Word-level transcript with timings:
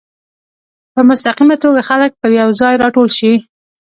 په 0.93 1.01
مستقیمه 1.09 1.55
توګه 1.63 1.81
خلک 1.89 2.11
پر 2.19 2.29
یو 2.39 2.49
ځای 2.61 2.73
راټول 2.83 3.07
شي. 3.17 3.33